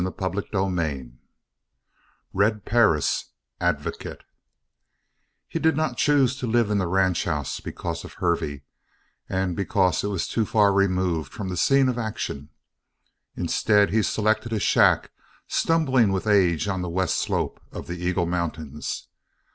CHAPTER 0.03 0.41
XVI 0.41 1.11
RED 2.33 2.65
PERRIS: 2.65 3.25
ADVOCATE 3.59 4.23
He 5.47 5.59
did 5.59 5.77
not 5.77 5.95
choose 5.97 6.35
to 6.37 6.47
live 6.47 6.71
in 6.71 6.79
the 6.79 6.87
ranch 6.87 7.29
because 7.63 8.03
of 8.03 8.13
Hervey 8.13 8.63
and 9.29 9.55
because 9.55 10.03
it 10.03 10.07
was 10.07 10.27
too 10.27 10.43
far 10.43 10.73
removed 10.73 11.31
from 11.31 11.49
the 11.49 11.55
scene 11.55 11.87
of 11.87 11.99
action. 11.99 12.49
Instead, 13.37 13.91
he 13.91 14.01
selected 14.01 14.51
a 14.53 14.59
shack 14.59 15.11
stumbling 15.47 16.11
with 16.11 16.25
age 16.25 16.67
on 16.67 16.81
the 16.81 16.89
west 16.89 17.17
slope 17.17 17.61
of 17.71 17.85
the 17.85 18.03
Eagle 18.03 18.25
Mountains. 18.25 19.07